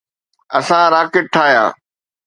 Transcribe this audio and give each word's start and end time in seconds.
اسان 0.57 0.85
راکٽ 0.93 1.25
ٺاهيا. 1.33 1.65